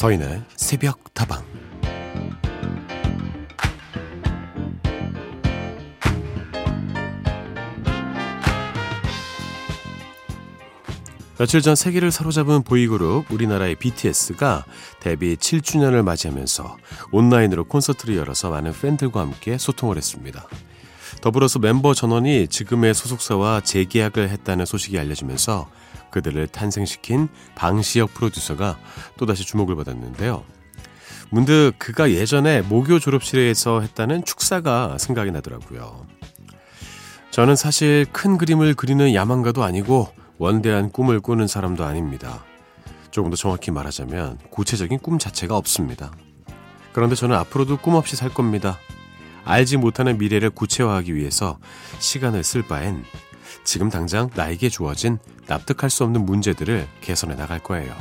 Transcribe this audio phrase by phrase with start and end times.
[0.00, 1.44] 서인의 새벽 다방
[11.36, 14.64] 며칠 전 세계를 사로잡은 보이그룹 우리나라의 BTS가
[15.00, 16.78] 데뷔 7주년을 맞이하면서
[17.12, 20.46] 온라인으로 콘서트를 열어서 많은 팬들과 함께 소통을 했습니다.
[21.20, 25.68] 더불어서 멤버 전원이 지금의 소속사와 재계약을 했다는 소식이 알려지면서
[26.10, 28.78] 그들을 탄생시킨 방시혁 프로듀서가
[29.16, 30.44] 또다시 주목을 받았는데요.
[31.30, 36.06] 문득 그가 예전에 모교 졸업실에서 했다는 축사가 생각이 나더라고요.
[37.30, 42.44] 저는 사실 큰 그림을 그리는 야망가도 아니고 원대한 꿈을 꾸는 사람도 아닙니다.
[43.10, 46.12] 조금 더 정확히 말하자면 구체적인 꿈 자체가 없습니다.
[46.92, 48.78] 그런데 저는 앞으로도 꿈 없이 살 겁니다.
[49.44, 51.58] 알지 못하는 미래를 구체화하기 위해서
[51.98, 53.04] 시간을 쓸 바엔
[53.70, 57.94] 지금 당장 나에게 주어진 납득할 수 없는 문제들을 개선해 나갈 거예요.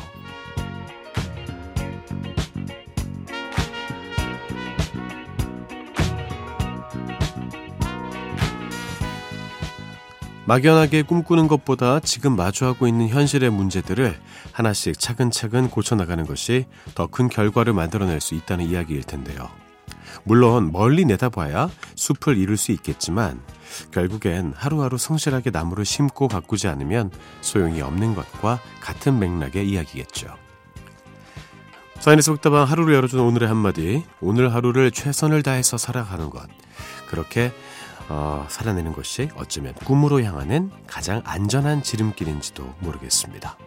[10.47, 14.19] 막연하게 꿈꾸는 것보다 지금 마주하고 있는 현실의 문제들을
[14.51, 19.58] 하나씩 차근차근 고쳐나가는 것이 더 큰 결과를 만들어낼 수 있다는 이야기일 텐데요.
[20.23, 23.41] 물론 멀리 내다봐야 숲을 이룰 수 있겠지만
[23.91, 30.27] 결국엔 하루하루 성실하게 나무를 심고 가꾸지 않으면 소용이 없는 것과 같은 맥락의 이야기겠죠.
[31.99, 36.47] 사인에서 북다방 하루를 열어준 오늘의 한마디 오늘 하루를 최선을 다해서 살아가는 것
[37.07, 37.51] 그렇게
[38.07, 43.57] 어, 살아내는 것이 어쩌면 꿈으로 향하는 가장 안전한 지름길인지도 모르겠습니다.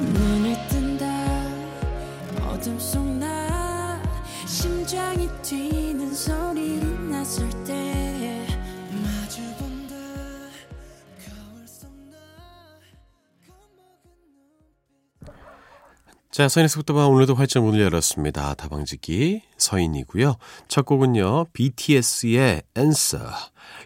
[0.00, 1.06] 눈을 뜬다.
[2.48, 4.00] 어둠 속 나
[4.46, 5.81] 심장이 뛰
[16.32, 18.54] 자, 서인에서부터 오늘도 활짝 문을 열었습니다.
[18.54, 20.36] 다방지기 서인이고요.
[20.66, 21.44] 첫 곡은요.
[21.52, 23.28] BTS의 Answer,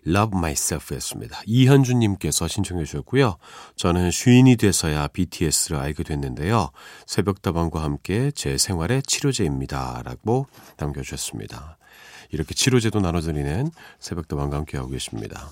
[0.07, 1.43] Love Myself였습니다.
[1.45, 3.39] 이현주님께서 신청해 주셨고요.
[3.75, 6.71] 저는 쉰이 돼서야 BTS를 알게 됐는데요.
[7.07, 10.03] 새벽다방과 함께 제 생활의 치료제입니다.
[10.05, 10.47] 라고
[10.77, 11.79] 남겨주셨습니다.
[12.31, 15.51] 이렇게 치료제도 나눠드리는 새벽다방과 함께하고 계십니다.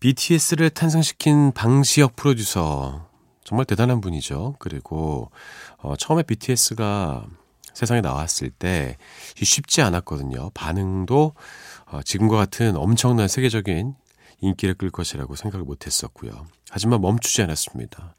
[0.00, 3.13] BTS를 탄생시킨 방시혁 프로듀서
[3.44, 4.56] 정말 대단한 분이죠.
[4.58, 5.30] 그리고
[5.78, 7.26] 어, 처음에 BTS가
[7.74, 8.96] 세상에 나왔을 때
[9.36, 10.50] 쉽지 않았거든요.
[10.54, 11.34] 반응도
[11.86, 13.94] 어, 지금과 같은 엄청난 세계적인
[14.40, 16.46] 인기를 끌 것이라고 생각을 못 했었고요.
[16.70, 18.14] 하지만 멈추지 않았습니다.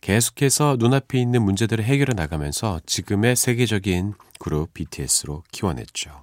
[0.00, 6.22] 계속해서 눈앞에 있는 문제들을 해결해 나가면서 지금의 세계적인 그룹 BTS로 키워냈죠.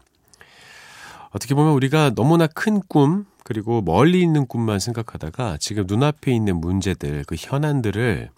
[1.31, 7.23] 어떻게 보면 우리가 너무나 큰 꿈, 그리고 멀리 있는 꿈만 생각하다가 지금 눈앞에 있는 문제들,
[7.25, 8.29] 그 현안들을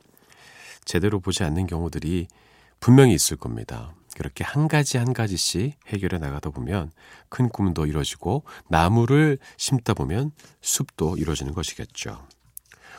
[0.86, 2.28] 제대로 보지 않는 경우들이
[2.80, 3.94] 분명히 있을 겁니다.
[4.16, 6.92] 그렇게 한 가지 한 가지씩 해결해 나가다 보면
[7.30, 10.32] 큰 꿈도 이루어지고 나무를 심다 보면
[10.62, 12.28] 숲도 이루어지는 것이겠죠.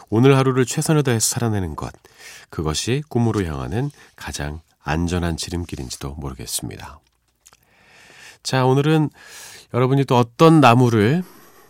[0.09, 1.93] 오늘 하루를 최선을 다해서 살아내는 것,
[2.49, 7.01] 그것이 꿈으로 향하는 가장 안전한 지름길인지도 모르겠습니다.
[8.43, 9.11] 자, 오늘은
[9.75, 11.23] 여러분이 또 어떤 나무를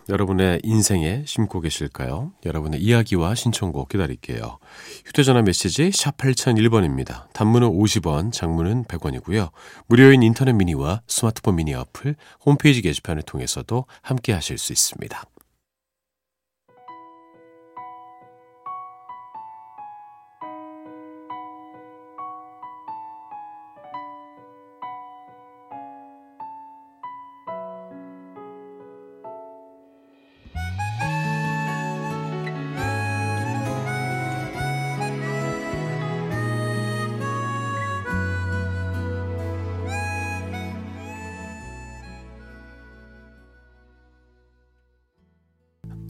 [0.09, 2.33] 여러분의 인생에 심고 계실까요?
[2.45, 4.59] 여러분의 이야기와 신청곡 기다릴게요.
[5.07, 7.31] 휴대전화 메시지 샵 8001번입니다.
[7.33, 9.51] 단문은 50원, 장문은 100원이고요.
[9.87, 15.30] 무료인 인터넷 미니와 스마트폰 미니 어플, 홈페이지 게시판을 통해서도 함께 하실 수 있습니다.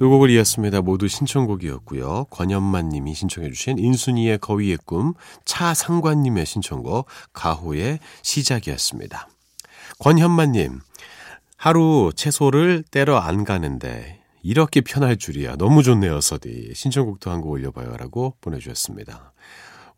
[0.01, 0.81] 두 곡을 이었습니다.
[0.81, 2.29] 모두 신청곡이었고요.
[2.31, 5.13] 권현만 님이 신청해 주신 인순이의 거위의 꿈,
[5.45, 7.05] 차상관 님의 신청곡,
[7.35, 9.29] 가호의 시작이었습니다.
[9.99, 10.81] 권현만 님,
[11.59, 15.57] 하루 채소를 때려 안 가는데 이렇게 편할 줄이야.
[15.57, 16.73] 너무 좋네요, 서디.
[16.75, 17.95] 신청곡도 한 곡 올려봐요.
[17.99, 19.35] 라고 보내주셨습니다.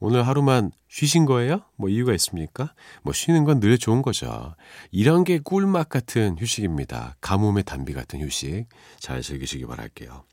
[0.05, 1.63] 오늘 하루만 쉬신 거예요?
[1.77, 2.75] 뭐 이유가 있습니까?
[3.03, 4.57] 뭐 쉬는 건 늘 좋은 거죠.
[4.91, 7.15] 이런 게 꿀맛 같은 휴식입니다.
[7.21, 8.67] 가뭄의 단비 같은 휴식.
[8.99, 10.25] 잘 즐기시기 바랄게요.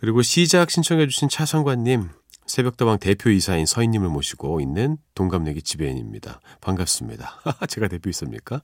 [0.00, 2.10] 그리고 시작 신청해주신 차상관님,
[2.46, 6.40] 새벽다방 대표이사인 서인님을 모시고 있는 동갑내기 지배인입니다.
[6.60, 7.40] 반갑습니다.
[7.68, 8.62] 제가 대표이사입니까?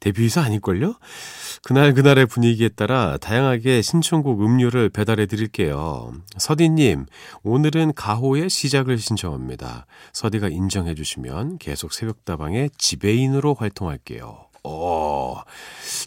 [0.00, 0.94] 대표이사 아닐걸요?
[1.62, 6.12] 그날 그날의 분위기에 따라 다양하게 신청곡 음료를 배달해 드릴게요.
[6.36, 7.06] 서디님,
[7.42, 9.86] 오늘은 가호의 시작을 신청합니다.
[10.12, 14.51] 서디가 인정해 주시면 계속 새벽다방의 지배인으로 활동할게요.
[14.64, 15.36] 오,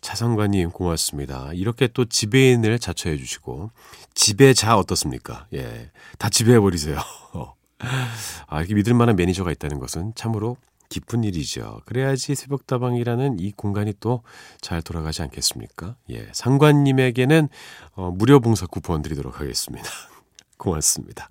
[0.02, 1.52] 차상관님 고맙습니다.
[1.54, 3.72] 이렇게 또 지배인을 자처해 주시고
[4.13, 5.48] 지배자 어떻습니까?
[5.54, 6.98] 예, 다 지배해 버리세요.
[8.48, 10.56] 아, 이렇게 믿을 만한 매니저가 있다는 것은 참으로
[10.88, 11.81] 기쁜 일이죠.
[11.86, 14.24] 그래야지 새벽다방이라는 이 공간이 또
[14.62, 15.96] 잘 돌아가지 않겠습니까?
[16.10, 17.50] 예, 상관님에게는
[17.96, 19.88] 어, 무료 봉사 쿠폰 드리도록 하겠습니다.
[20.58, 21.30] 고맙습니다.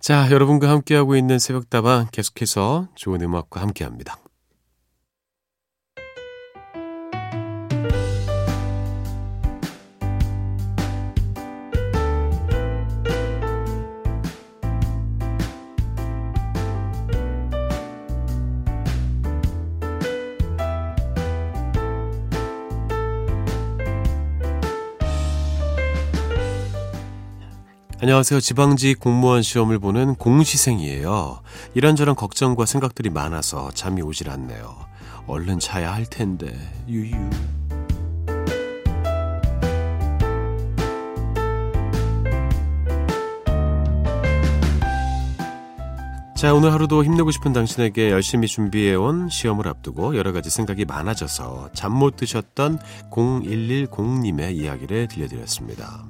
[0.00, 4.18] 자, 여러분과 함께하고 있는 새벽다방 계속해서 좋은 음악과 함께합니다.
[28.14, 28.38] 안녕하세요.
[28.38, 31.40] 지방직 공무원 시험을 보는 공시생이에요.
[31.74, 34.72] 이런저런 걱정과 생각들이 많아서 잠이 오질 않네요.
[35.26, 36.56] 얼른 자야 할 텐데.
[36.86, 37.10] 유유.
[46.36, 51.90] 자, 오늘 하루도 힘내고 싶은 당신에게 열심히 준비해온 시험을 앞두고 여러 가지 생각이 많아져서 잠
[51.90, 52.78] 못 드셨던
[53.10, 56.04] 0110님의 이야기를 들려드렸습니다.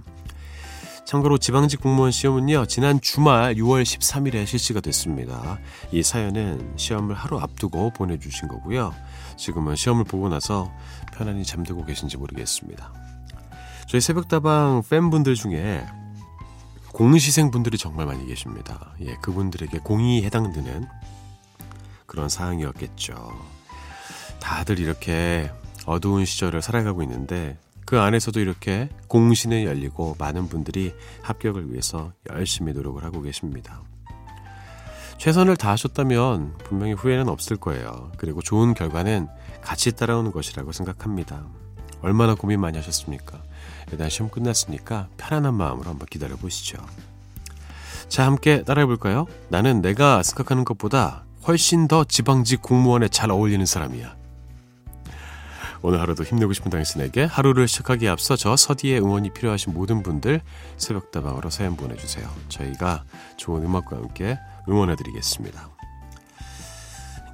[1.04, 5.58] 참고로 지방직 공무원 시험은요, 지난 주말 6월 13일에 실시가 됐습니다.
[5.92, 8.94] 이 사연은 시험을 하루 앞두고 보내주신 거고요.
[9.36, 10.72] 지금은 시험을 보고 나서
[11.12, 12.92] 편안히 잠들고 계신지 모르겠습니다.
[13.86, 15.84] 저희 새벽다방 팬분들 중에
[16.92, 18.94] 공시생분들이 정말 많이 계십니다.
[19.02, 20.86] 예, 그분들에게 공이 해당되는
[22.06, 23.14] 그런 사항이었겠죠.
[24.40, 25.50] 다들 이렇게
[25.84, 27.58] 어두운 시절을 살아가고 있는데
[27.94, 30.92] 그 안에서도 이렇게 공신에 열리고 많은 분들이
[31.22, 33.82] 합격을 위해서 열심히 노력을 하고 계십니다.
[35.18, 38.10] 최선을 다하셨다면 분명히 후회는 없을 거예요.
[38.16, 39.28] 그리고 좋은 결과는
[39.62, 41.44] 같이 따라오는 것이라고 생각합니다.
[42.02, 43.40] 얼마나 고민 많이 하셨습니까?
[43.92, 46.78] 일단 시험 끝났으니까 편안한 마음으로 한번 기다려 보시죠.
[48.08, 49.26] 자, 함께 따라해 볼까요?
[49.50, 54.23] 나는 내가 생각하는 것보다 훨씬 더 지방직 공무원에 잘 어울리는 사람이야.
[55.86, 60.40] 오늘 하루도 힘내고 싶은 당신에게 하루를 시작하기에 앞서 저 서디의 응원이 필요하신 모든 분들
[60.78, 62.26] 새벽다방으로 사연 보내주세요.
[62.48, 63.04] 저희가
[63.36, 65.68] 좋은 음악과 함께 응원해드리겠습니다.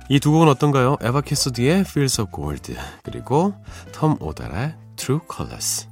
[0.09, 0.97] 이 두 곡은 어떤가요?
[1.01, 2.75] 에바 캐서디의 Feels of Gold
[3.05, 3.55] 그리고
[3.93, 5.87] 톰 오달의 True Colors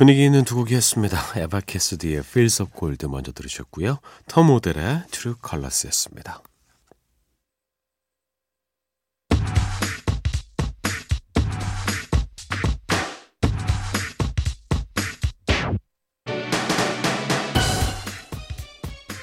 [0.00, 1.18] 분위기는 두 곡이었습니다.
[1.36, 3.98] 에바 캐스디의 Feels of Gold 먼저 들으셨고요.
[4.28, 6.40] 톰 오델의 True Colors였습니다.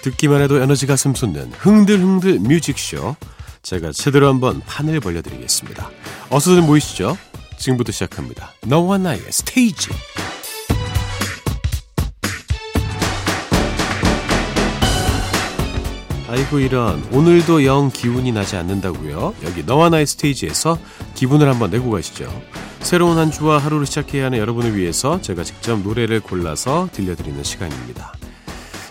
[0.04, 3.16] 듣기만 해도 에너지가 샘솟는 흥들흥들 뮤직쇼
[3.64, 5.90] 제가 제대로 한번 판을 벌려드리겠습니다.
[6.30, 7.18] 어서들 모이시죠.
[7.58, 8.54] 지금부터 시작합니다.
[8.68, 9.90] 너와 나의 스테이지
[16.30, 19.34] 아이고 이런 오늘도 영 기운이 나지 않는다고요?
[19.44, 20.78] 여기 너와 나의 스테이지에서
[21.16, 22.30] 기분을 한번 내고 가시죠.
[22.82, 28.14] 새로운 한 주와 하루를 시작해야 하는 여러분을 위해서 제가 직접 노래를 골라서 들려드리는 시간입니다.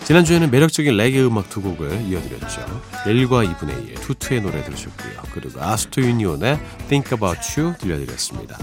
[0.05, 2.61] 지난주에는 매력적인 레게 음악 두 곡을 이어드렸죠.
[3.05, 5.13] 1과 2분의 1, 투투의 노래 들으셨고요.
[5.33, 8.57] 그리고 아스토 유니온의 Think About You 들려드렸습니다.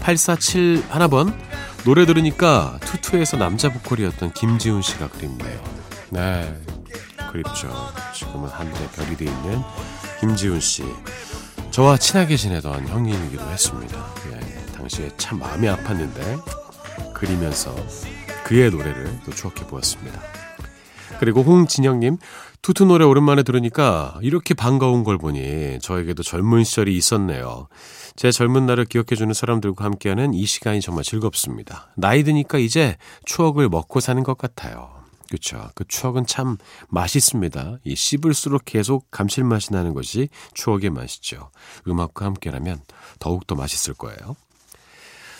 [0.00, 1.36] 847 하나번
[1.84, 5.60] 노래 들으니까 투투에서 남자 보컬이었던 김지훈 씨가 그립네요.
[6.10, 6.54] 네,
[7.30, 7.68] 그립죠.
[8.14, 9.62] 지금은 하늘에 별이 돼 있는
[10.20, 10.82] 김지훈 씨.
[11.70, 14.06] 저와 친하게 지내던 형님이기도 했습니다.
[14.32, 16.42] 예, 당시에 참 마음이 아팠는데
[17.14, 17.74] 그리면서
[18.44, 20.20] 그의 노래를 또 추억해 보았습니다.
[21.20, 22.18] 그리고 홍진영님,
[22.62, 27.68] 투투 노래 오랜만에 들으니까 이렇게 반가운 걸 보니 저에게도 젊은 시절이 있었네요.
[28.16, 31.88] 제 젊은 날을 기억해주는 사람들과 함께하는 이 시간이 정말 즐겁습니다.
[31.96, 34.97] 나이 드니까 이제 추억을 먹고 사는 것 같아요.
[35.28, 35.70] 그렇죠.
[35.74, 36.56] 그 추억은 참
[36.88, 37.78] 맛있습니다.
[37.84, 41.50] 이 씹을수록 계속 감칠맛이 나는 것이 추억의 맛이죠.
[41.86, 42.80] 음악과 함께라면
[43.18, 44.36] 더욱더 맛있을 거예요.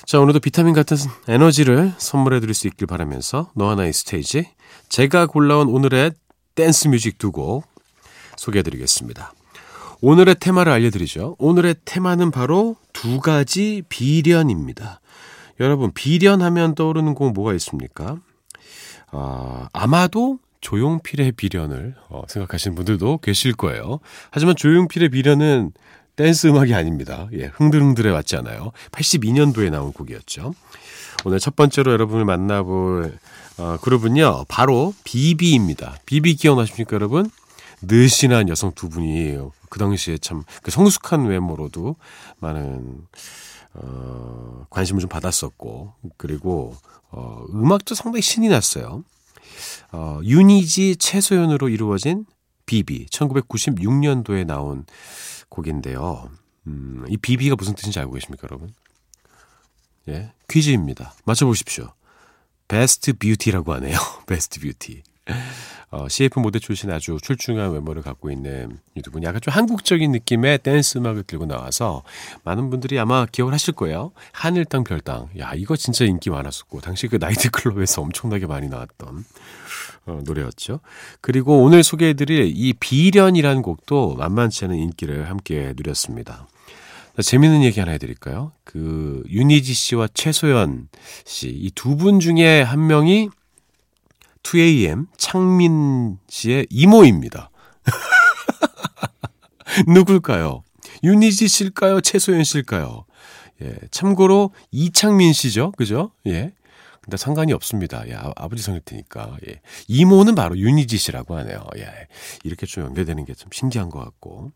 [0.04, 4.48] 자, 오늘도 비타민 같은 에너지를 선물해 드릴 수 있길 바라면서 너와 나의 스테이지
[4.88, 6.12] 제가 골라온 오늘의
[6.54, 7.64] 댄스 뮤직 두 곡
[8.36, 9.32] 소개해 드리겠습니다.
[10.00, 11.36] 오늘의 테마를 알려드리죠.
[11.38, 15.00] 오늘의 테마는 바로 두 가지 비련입니다.
[15.60, 18.16] 여러분, 비련하면 떠오르는 곡 뭐가 있습니까?
[19.12, 24.00] 어, 아마도 조용필의 비련을 어, 생각하시는 분들도 계실 거예요.
[24.30, 25.72] 하지만 조용필의 비련은
[26.16, 27.28] 댄스 음악이 아닙니다.
[27.32, 28.72] 예, 흥들흥들에 맞지 않아요.
[28.90, 30.52] 82년도에 나온 곡이었죠.
[31.24, 33.18] 오늘 첫 번째로 여러분을 만나볼
[33.58, 35.96] 어, 그룹은요, 바로 비비입니다.
[36.06, 37.28] 비비 기억나십니까, 여러분?
[37.82, 39.36] 느씬한 여성 두 분이
[39.68, 41.96] 그 당시에 참 그 성숙한 외모로도
[42.40, 43.02] 많은
[43.80, 46.74] 어, 관심을 좀 받았었고 그리고
[47.10, 49.04] 어, 음악도 상당히 신이 났어요.
[49.92, 52.26] 어, 유니지 최소연으로 이루어진
[52.66, 54.84] 비비 1996년도에 나온
[55.48, 56.30] 곡인데요.
[56.66, 58.72] 음, 이 비비가 무슨 뜻인지 알고 계십니까, 여러분?
[60.08, 61.14] 예, 퀴즈입니다.
[61.24, 61.92] 맞춰보십시오.
[62.66, 63.98] Best Beauty라고 하네요.
[64.26, 65.02] Best Beauty.
[65.90, 70.12] 어, CF 모델 출신 아주 출중한 외모를 갖고 있는 이 두 분이 약간 좀 한국적인
[70.12, 72.02] 느낌의 댄스 음악을 들고 나와서
[72.44, 74.12] 많은 분들이 아마 기억을 하실 거예요.
[74.32, 75.28] 하늘 땅, 별 땅.
[75.38, 79.24] 야, 이거 진짜 인기 많았었고, 당시 그 나이트클럽에서 엄청나게 많이 나왔던
[80.06, 80.80] 어, 노래였죠.
[81.20, 86.46] 그리고 오늘 소개해드릴 이 비련이라는 곡도 만만치 않은 인기를 함께 누렸습니다.
[87.20, 88.52] 재밌는 얘기 하나 해드릴까요?
[88.64, 90.88] 그 윤희지 씨와 최소연
[91.24, 93.28] 씨 이 두 분 중에 한 명이
[94.42, 97.50] 2AM 창민 씨의 이모입니다.
[99.86, 100.64] 누굴까요?
[101.04, 102.00] 윤희지 씨일까요?
[102.00, 103.04] 최소연 씨일까요?
[103.62, 105.72] 예, 참고로 이창민 씨죠.
[105.72, 106.12] 그죠?
[106.26, 106.52] 예.
[107.00, 108.06] 근데 상관이 없습니다.
[108.08, 109.36] 예, 아, 버지 성일 테니까.
[109.48, 109.60] 예.
[109.88, 111.64] 이모는 바로 윤희지 씨라고 하네요.
[111.76, 111.86] 예.
[112.44, 114.52] 이렇게 좀 연결되는 게 좀 신기한 것 같고.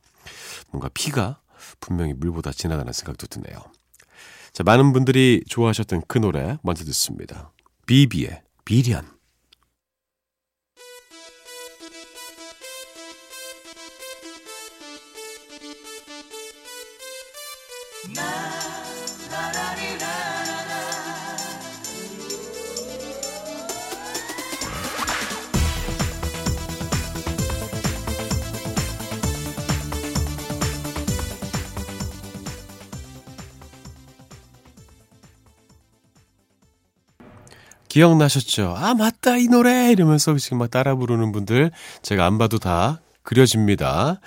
[0.70, 1.40] 뭔가 피가
[1.80, 3.58] 분명히 물보다 지나가는 생각도 드네요.
[4.52, 7.52] 자, 많은 분들이 좋아하셨던 그 노래 먼저 듣습니다.
[7.86, 9.06] 비비의 비련.
[37.92, 38.74] 기억나셨죠?
[38.74, 39.92] 아, 맞다, 이 노래!
[39.92, 44.18] 이러면서 지금 막 따라 부르는 분들 제가 안 봐도 다 그려집니다.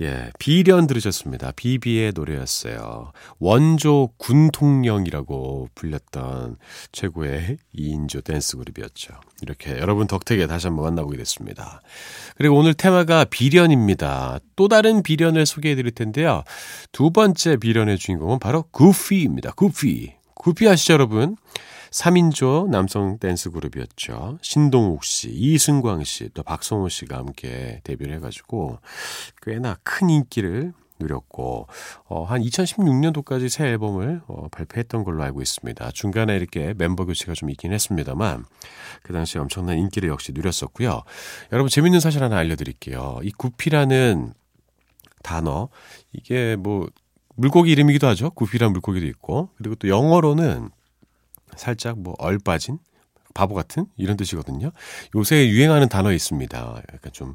[0.00, 1.52] 예, 비련 들으셨습니다.
[1.52, 3.12] 비비의 노래였어요.
[3.38, 6.56] 원조 군통령이라고 불렸던
[6.92, 9.12] 최고의 2인조 댄스 그룹이었죠.
[9.42, 11.82] 이렇게 여러분 덕택에 다시 한번 만나보게 됐습니다.
[12.36, 14.38] 그리고 오늘 테마가 비련입니다.
[14.56, 16.44] 또 다른 비련을 소개해 드릴 텐데요.
[16.92, 19.52] 두 번째 비련의 주인공은 바로 구피입니다.
[19.52, 20.14] 구피.
[20.34, 21.36] 구피 아시죠, 여러분?
[21.90, 24.38] 3인조 남성 댄스 그룹이었죠.
[24.42, 28.78] 신동욱 씨, 이승광 씨, 또 박성호 씨가 함께 데뷔를 해가지고
[29.42, 31.66] 꽤나 큰 인기를 누렸고
[32.04, 35.90] 어, 한 2016년도까지 새 앨범을 어, 발표했던 걸로 알고 있습니다.
[35.92, 38.44] 중간에 이렇게 멤버 교체가 좀 있긴 했습니다만
[39.02, 41.02] 그 당시에 엄청난 인기를 역시 누렸었고요.
[41.52, 43.20] 여러분 재밌는 사실 하나 알려드릴게요.
[43.22, 44.34] 이 구피라는
[45.22, 45.68] 단어
[46.12, 46.88] 이게 뭐
[47.34, 48.30] 물고기 이름이기도 하죠.
[48.30, 50.70] 구피란 물고기도 있고 그리고 또 영어로는
[51.60, 52.78] 살짝 뭐 얼빠진
[53.34, 54.72] 바보 같은 이런 뜻이거든요.
[55.14, 56.82] 요새 유행하는 단어 있습니다.
[56.92, 57.34] 약간 좀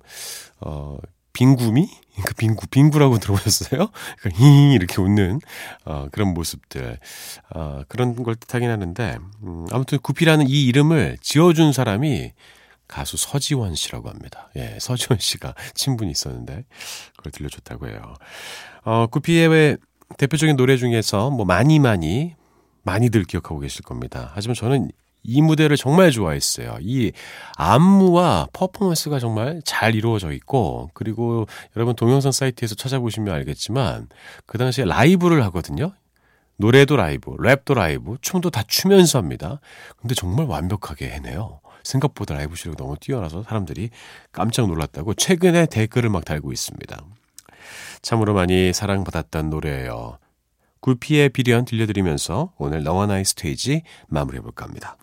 [0.60, 0.98] 어,
[1.34, 1.88] 빙구미?
[2.25, 3.88] 그 빙구, 빙구라고 들어보셨어요?
[4.20, 5.39] 그러니까 히 이렇게 웃는
[5.86, 6.98] 어, 그런 모습들
[7.53, 12.34] 어, 그런 걸 뜻하긴 하는데 음, 아무튼 구피라는 이 이름을 지어준 사람이
[12.88, 14.50] 가수 서지원 씨라고 합니다.
[14.55, 16.65] 예, 서지원 씨가 친분이 있었는데
[17.15, 18.13] 그걸 들려줬다고 해요.
[18.84, 19.77] 어, 구피의
[20.17, 22.36] 대표적인 노래 중에서 뭐 많이 많이
[22.86, 24.32] 많이들 기억하고 계실 겁니다.
[24.34, 24.92] 하지만 저는
[25.24, 26.77] 이 무대를 정말 좋아했어요.
[26.82, 27.12] 이
[27.58, 34.08] 안무와 퍼포먼스가 정말 잘 이루어져 있고, 그리고 여러분 동영상 사이트에서 찾아보시면 알겠지만,
[34.46, 35.94] 그 당시에 라이브를 하거든요.
[36.58, 39.60] 노래도 라이브, 랩도 라이브, 춤도 다 추면서 합니다.
[39.98, 41.60] 근데 정말 완벽하게 해내요.
[41.84, 43.89] 생각보다 라이브 실력이 너무 뛰어나서 사람들이
[44.32, 46.98] 깜짝 놀랐다고 최근에 댓글을 막 달고 있습니다.
[48.01, 50.18] 참으로 많이 사랑받았던 노래예요.
[50.86, 54.98] 굴피의 비련 들려드리면서 오늘 너와 나의 스테이지 마무리해볼까 합니다.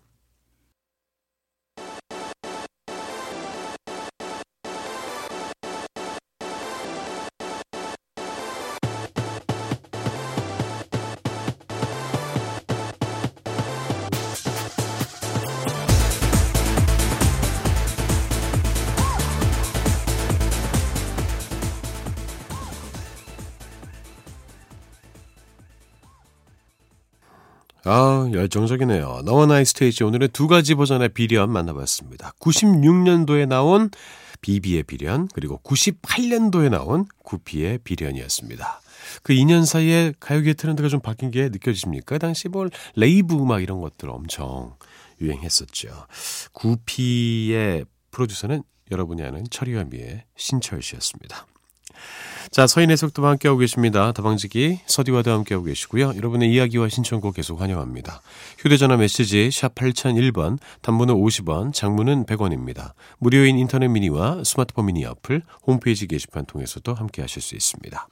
[27.84, 29.22] 아, 열정적이네요.
[29.24, 32.32] 너와 나의 스테이지 오늘은 두 가지 버전의 비련 만나봤습니다.
[32.38, 33.90] 96년도에 나온
[34.40, 38.80] 비비의 비련, 그리고 98년도에 나온 구피의 비련이었습니다.
[39.24, 42.18] 그 2년 사이에 가요계 트렌드가 좀 바뀐 게 느껴지십니까?
[42.18, 44.76] 당시 뭐 rave 음악 이런 것들 엄청
[45.20, 46.06] 유행했었죠.
[46.52, 48.62] 구피의 프로듀서는
[48.92, 51.46] 여러분이 아는 철이와 미의 신철 씨였습니다.
[52.50, 54.12] 자, 서인의 속도와 함께하고 계십니다.
[54.12, 56.14] 다방지기 서디와도 함께하고 계시고요.
[56.16, 58.20] 여러분의 이야기와 신청곡 계속 환영합니다.
[58.58, 62.92] 휴대전화 메시지 샵 8001번, 단문은 50원, 장문은 100원입니다.
[63.18, 68.08] 무료인 인터넷 미니와 스마트폰 미니 어플, 홈페이지 게시판 통해서도 함께하실 수 있습니다.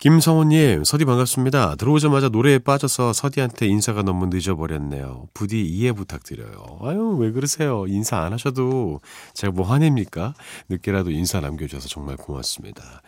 [0.00, 1.74] 김성호님, 서디 반갑습니다.
[1.74, 5.28] 들어오자마자 노래에 빠져서 서디한테 인사가 너무 늦어버렸네요.
[5.34, 6.78] 부디 이해 부탁드려요.
[6.80, 7.84] 아유, 왜 그러세요?
[7.86, 9.00] 인사 안 하셔도
[9.34, 10.32] 제가 뭐 화냅니까?
[10.70, 13.02] 늦게라도 인사 남겨주셔서 정말 고맙습니다.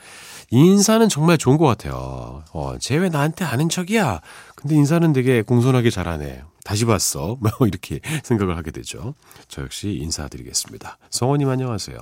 [0.50, 2.44] 인사는 정말 좋은 것 같아요.
[2.52, 4.20] 어, 쟤 왜 나한테 아는 척이야?
[4.54, 6.42] 근데 인사는 되게 공손하게 잘하네.
[6.62, 7.38] 다시 봤어.
[7.40, 9.14] 뭐 이렇게 생각을 하게 되죠.
[9.48, 10.98] 저 역시 인사드리겠습니다.
[11.08, 11.96] 성호님 안녕하세요.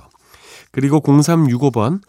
[0.71, 2.01] 그리고 0365번.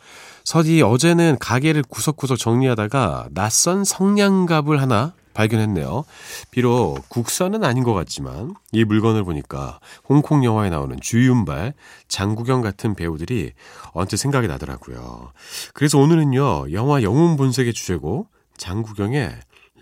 [0.45, 6.04] 서디 어제는 가게를 구석구석 정리하다가 낯선 성냥갑을 하나 발견했네요.
[6.50, 11.75] 비록 국산은 아닌 것 같지만 이 물건을 보니까 홍콩 영화에 나오는 주윤발,
[12.09, 13.52] 장국영 같은 배우들이
[13.92, 15.33] 언뜻 생각이 나더라고요.
[15.75, 19.33] 그래서 오늘은요, 영화 영웅 본색의 주제곡 장국영의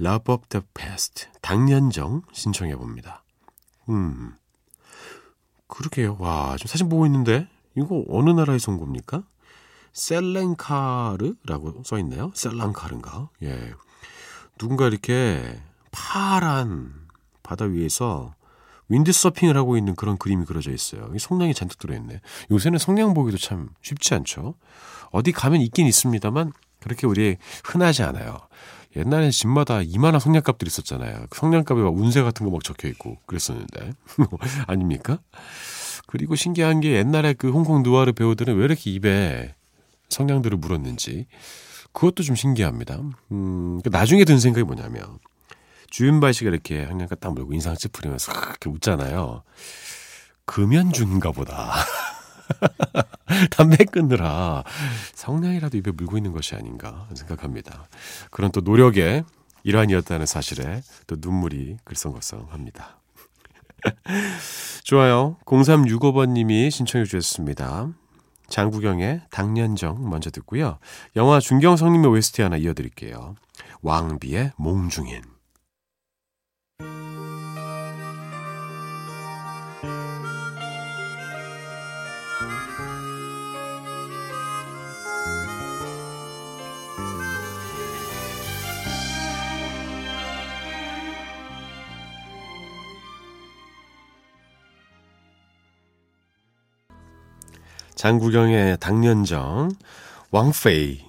[0.00, 3.24] Love of the Past, 당년정 신청해 봅니다.
[3.88, 4.34] 음,
[5.66, 6.16] 그러게요.
[6.20, 9.22] 와, 지금 사진 보고 있는데 이거 어느 나라에서 온 겁니까?
[9.92, 12.30] 셀렌카르라고 써 있네요.
[12.34, 13.30] 셀랑카르인가?
[13.42, 13.72] 예.
[14.58, 15.60] 누군가 이렇게
[15.90, 16.92] 파란
[17.42, 18.34] 바다 위에서
[18.88, 21.12] 윈드서핑을 하고 있는 그런 그림이 그려져 있어요.
[21.18, 22.20] 성냥이 잔뜩 들어있네.
[22.50, 24.54] 요새는 성냥 보기도 참 쉽지 않죠.
[25.10, 28.38] 어디 가면 있긴 있습니다만 그렇게 우리 흔하지 않아요.
[28.96, 31.26] 옛날엔 집마다 이만한 성냥갑들이 있었잖아요.
[31.30, 33.92] 그 성냥갑에 막 운세 같은 거 막 적혀 있고 그랬었는데
[34.66, 35.18] 아닙니까?
[36.10, 39.54] 그리고 신기한 게 옛날에 그 홍콩 누아르 배우들은 왜 이렇게 입에
[40.08, 41.26] 성냥들을 물었는지
[41.92, 43.00] 그것도 좀 신기합니다.
[43.30, 45.20] 음, 그 나중에 든 생각이 뭐냐면
[45.90, 49.44] 주윤발 씨가 이렇게 한양가 딱 물고 인상 찌푸리면서 이렇게 웃잖아요.
[50.46, 51.74] 금연중인가 보다.
[53.52, 54.64] 담배 끊느라
[55.14, 57.86] 성냥이라도 입에 물고 있는 것이 아닌가 생각합니다.
[58.32, 59.22] 그런 또 노력의
[59.62, 62.99] 일환이었다는 사실에 또 눈물이 글썽글썽합니다.
[64.84, 65.36] 좋아요.
[65.44, 67.88] 0365번님이 신청해 주셨습니다.
[68.48, 70.78] 장국영의 당년정 먼저 듣고요.
[71.16, 73.36] 영화 중경삼림의 OST 하나 이어드릴게요.
[73.82, 75.22] 왕비의 몽중인.
[98.00, 99.72] 장구경의 당년정,
[100.30, 101.04] 왕페이.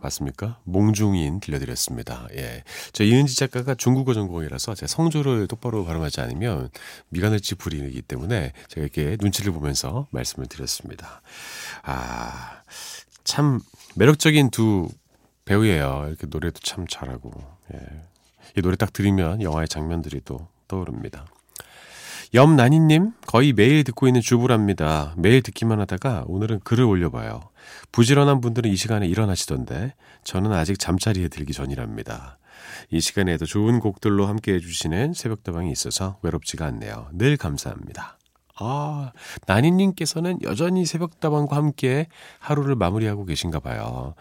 [0.00, 0.58] 맞습니까?
[0.64, 2.26] 몽중인 들려드렸습니다.
[2.34, 2.64] 예.
[2.92, 6.70] 저 이은지 작가가 중국어 전공이라서 제 성조를 똑바로 발음하지 않으면
[7.10, 11.22] 미간을 찌푸리기 때문에 제가 이렇게 눈치를 보면서 말씀을 드렸습니다.
[11.84, 12.62] 아,
[13.22, 13.60] 참
[13.94, 14.88] 매력적인 두
[15.44, 16.06] 배우예요.
[16.08, 17.30] 이렇게 노래도 참 잘하고.
[17.74, 17.78] 예.
[18.56, 21.26] 이 노래 딱 들으면 영화의 장면들이 또 떠오릅니다.
[22.34, 25.14] 염나니님, 거의 매일 듣고 있는 주부랍니다.
[25.16, 27.40] 매일 듣기만 하다가 오늘은 글을 올려봐요.
[27.90, 32.38] 부지런한 분들은 이 시간에 일어나시던데, 저는 아직 잠자리에 들기 전이랍니다.
[32.90, 37.08] 이 시간에도 좋은 곡들로 함께 해주시는 새벽다방이 있어서 외롭지가 않네요.
[37.12, 38.18] 늘 감사합니다.
[38.60, 39.12] 아,
[39.46, 42.08] 나니님께서는 여전히 새벽다방과 함께
[42.40, 44.14] 하루를 마무리하고 계신가 봐요.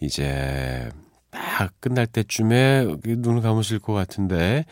[0.00, 0.90] 이제
[1.30, 4.66] 딱 끝날 때쯤에 눈을 감으실 것 같은데,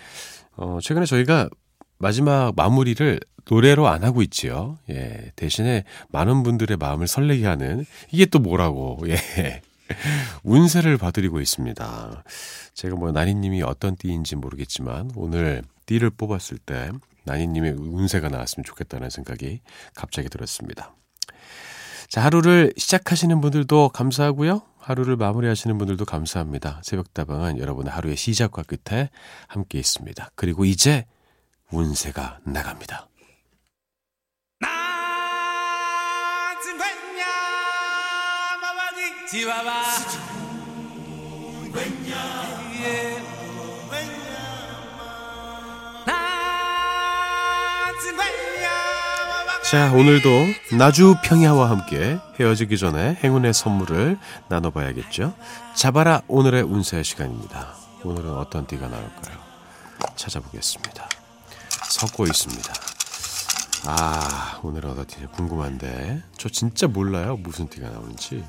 [0.56, 1.48] 어, 최근에 저희가
[1.98, 4.78] 마지막 마무리를 노래로 안 하고 있지요.
[4.90, 5.32] 예.
[5.36, 8.98] 대신에 많은 분들의 마음을 설레게 하는 이게 또 뭐라고.
[9.08, 9.60] 예.
[10.42, 12.24] 운세를 봐드리고 있습니다.
[12.72, 16.90] 제가 뭐 나니님이 어떤 띠인지 모르겠지만 오늘 띠를 뽑았을 때
[17.24, 19.60] 나니님의 운세가 나왔으면 좋겠다는 생각이
[19.94, 20.94] 갑자기 들었습니다.
[22.08, 24.62] 자, 하루를 시작하시는 분들도 감사하고요.
[24.78, 26.80] 하루를 마무리하시는 분들도 감사합니다.
[26.84, 29.10] 새벽다방은 여러분의 하루의 시작과 끝에
[29.48, 30.30] 함께 있습니다.
[30.34, 31.06] 그리고 이제
[31.70, 33.08] 운세가 나갑니다.
[49.70, 50.28] 자, 오늘도
[50.78, 55.34] 나주 평야와 함께 헤어지기 전에 행운의 선물을 나눠봐야겠죠.
[55.74, 57.74] 잡아라 오늘의 운세 시간입니다.
[58.04, 59.36] 오늘은 어떤 띠가 나올까요?
[60.14, 61.08] 찾아보겠습니다.
[61.94, 62.74] 섞고 있습니다.
[63.86, 66.22] 아, 오늘 티 궁금한데.
[66.36, 67.36] 저 진짜 몰라요.
[67.36, 68.44] 무슨 티가 나오는지.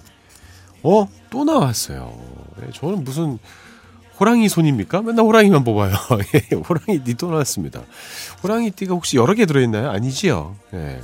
[0.82, 1.08] 어?
[1.30, 2.18] 또 나왔어요.
[2.58, 3.38] 네, 저는 무슨
[4.20, 5.02] 호랑이 손입니까?
[5.02, 5.94] 맨날 호랑이만 뽑아요.
[6.36, 7.82] 예, 호랑이 띠 또 나왔습니다.
[8.44, 9.92] 호랑이 띠가 혹시 여러 개 들어있나요?
[9.92, 10.56] 아니지요.
[10.74, 11.02] 예.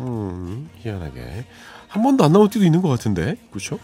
[0.00, 1.46] 음, 희한하게.
[1.88, 3.36] 한 번도 안 나올 띠도 있는 것 같은데.
[3.50, 3.78] 그렇죠?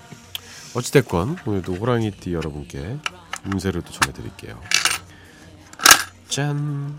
[0.74, 2.98] 어찌됐건 오늘도 호랑이 띠 여러분께
[3.46, 4.60] 운세를 또 전해드릴게요.
[6.28, 6.98] 짠.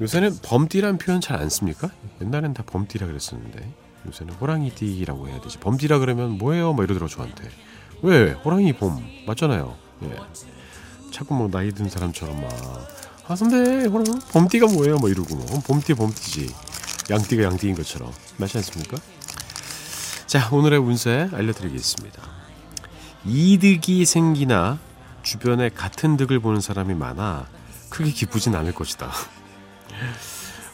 [0.00, 1.90] 요새는 범띠란 표현 잘 안 씁니까?
[2.20, 3.72] 옛날엔 다 범띠라 그랬었는데
[4.06, 5.58] 요새는 호랑이띠라고 해야 되지.
[5.58, 6.72] 범띠라 그러면 뭐예요?
[6.72, 7.48] 막 이러더라고 저한테.
[8.02, 8.32] 왜?
[8.32, 9.74] 호랑이 봄 맞잖아요.
[10.04, 10.16] 예.
[11.12, 12.50] 자꾸 막 나이 든 사람처럼 막
[13.28, 14.98] 아, 근데 호랑 범띠가 뭐예요?
[14.98, 16.54] 막 이러고 뭐 범띠 범띠지.
[17.10, 18.98] 양띠가 양띠인 것처럼 맞지 않습니까?
[20.26, 22.22] 자 오늘의 운세 알려드리겠습니다.
[23.24, 24.78] 이득이 생기나
[25.22, 27.46] 주변에 같은 득을 보는 사람이 많아
[27.90, 29.10] 크게 기쁘진 않을 것이다.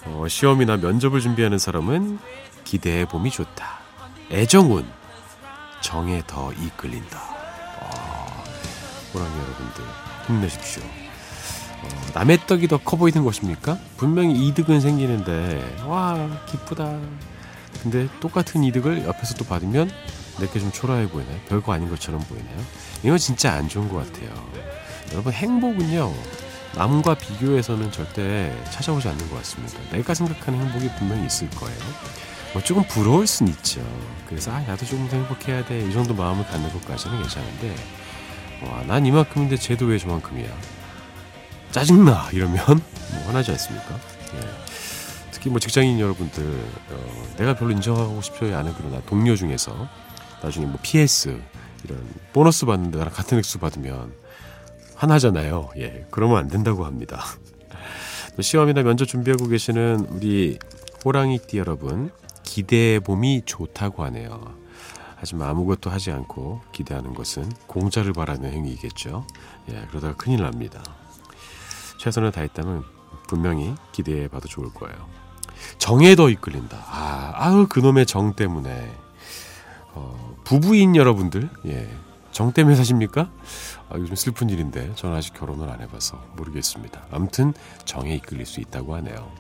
[0.05, 2.19] 어, 시험이나 면접을 준비하는 사람은
[2.65, 3.79] 기대해 봄이 좋다.
[4.31, 4.87] 애정운
[5.81, 7.19] 정에 더 이끌린다.
[7.81, 8.45] 어,
[9.15, 9.85] 호랑이 여러분들
[10.27, 10.83] 힘내십시오.
[10.83, 13.79] 어, 남의 떡이 더 커 보이는 것입니까?
[13.97, 16.99] 분명히 이득은 생기는데 와 기쁘다.
[17.83, 19.91] 근데 똑같은 이득을 옆에서 또 받으면
[20.39, 21.43] 내게 좀 초라해 보이네.
[21.49, 22.57] 별거 아닌 것처럼 보이네요.
[23.03, 24.31] 이건 진짜 안 좋은 것 같아요.
[25.13, 26.13] 여러분 행복은요
[26.77, 29.79] 남과 비교해서는 절대 찾아오지 않는 것 같습니다.
[29.91, 31.79] 내가 생각하는 행복이 분명히 있을 거예요.
[32.55, 33.81] 뭐 조금 부러울 순 있죠.
[34.29, 35.87] 그래서 아 나도 조금 더 행복해야 돼.
[35.87, 37.75] 이 정도 마음을 갖는 것까지는 괜찮은데
[38.63, 40.49] 와 난 이만큼인데 쟤도 왜 저만큼이야.
[41.73, 43.99] 짜증나 이러면 뭐 화나지 않습니까?
[44.35, 44.41] 예.
[45.31, 46.45] 특히 뭐 직장인 여러분들
[46.91, 49.89] 어, 내가 별로 인정하고 싶지 않은 그러나 동료 중에서
[50.43, 51.41] 나중에 뭐 PS
[51.85, 54.13] 이런 보너스 받는데 나랑 같은 액수 받으면
[55.03, 55.71] 하나잖아요.
[55.79, 57.25] 예, 그러면 안 된다고 합니다.
[58.39, 60.59] 시험이나 면접 준비하고 계시는 우리
[61.05, 62.13] 호랑이띠 여러분
[62.45, 64.55] 기대해 봄이 좋다고 하네요.
[65.17, 69.27] 하지만 아무것도 하지 않고 기대하는 것은 공짜를 바라는 행위이겠죠.
[69.71, 70.81] 예, 그러다가 큰일 납니다.
[71.99, 72.85] 최선을 다했다면
[73.27, 74.97] 분명히 기대해 봐도 좋을 거예요.
[75.79, 76.77] 정에 더 이끌린다.
[76.89, 78.93] 아, 아우 그놈의 정 때문에
[79.95, 81.89] 어, 부부인 여러분들, 예,
[82.33, 83.31] 정 때문에 사십니까?
[83.91, 87.03] 아, 요즘 슬픈 일인데 저는 아직 결혼을 안 해봐서 모르겠습니다.
[87.11, 87.53] 아무튼
[87.85, 89.31] 정에 이끌릴 수 있다고 하네요.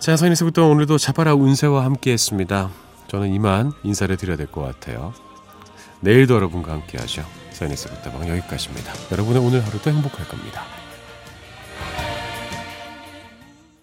[0.00, 2.70] 자, 서인에서부터 오늘도 자파라 운세와 함께했습니다.
[3.08, 5.12] 저는 이만 인사를 드려야 될 것 같아요.
[6.00, 7.24] 내일도 여러분과 함께하죠.
[7.52, 8.92] 서인에서부터 방 여기까지입니다.
[9.12, 10.79] 여러분의 오늘 하루도 행복할 겁니다.